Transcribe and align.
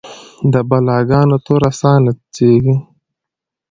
د 0.51 0.53
بلا 0.69 0.97
ګانو 1.09 1.37
توره 1.45 1.71
ساه 1.79 1.97
نڅیږې 2.05 2.75